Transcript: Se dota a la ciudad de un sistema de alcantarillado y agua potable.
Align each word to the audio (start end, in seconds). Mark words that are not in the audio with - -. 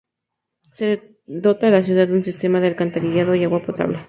Se 0.77 0.87
dota 1.27 1.67
a 1.67 1.69
la 1.69 1.83
ciudad 1.83 2.07
de 2.07 2.13
un 2.15 2.23
sistema 2.23 2.59
de 2.59 2.65
alcantarillado 2.69 3.35
y 3.35 3.43
agua 3.43 3.61
potable. 3.61 3.99